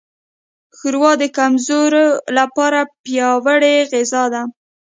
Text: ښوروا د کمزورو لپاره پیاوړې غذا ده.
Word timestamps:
ښوروا 0.77 1.11
د 1.21 1.23
کمزورو 1.37 2.05
لپاره 2.37 2.79
پیاوړې 3.03 3.75
غذا 3.91 4.23
ده. 4.33 4.41